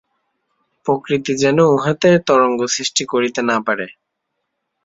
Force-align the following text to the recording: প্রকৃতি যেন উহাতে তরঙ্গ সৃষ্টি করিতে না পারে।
প্রকৃতি 0.85 1.33
যেন 1.35 1.57
উহাতে 1.73 2.09
তরঙ্গ 2.27 2.59
সৃষ্টি 2.67 3.03
করিতে 3.05 3.41
না 3.49 3.57
পারে। 3.67 3.87